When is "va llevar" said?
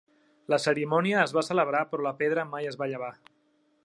2.83-3.13